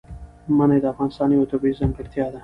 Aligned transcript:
منی 0.57 0.79
د 0.81 0.85
افغانستان 0.93 1.29
یوه 1.35 1.49
طبیعي 1.51 1.75
ځانګړتیا 1.79 2.25
ده. 2.33 2.39